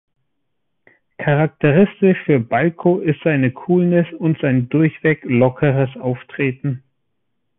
[1.19, 6.81] Charakteristisch für Balko ist seine Coolness und sein durchweg „lockeres“ Auftreten.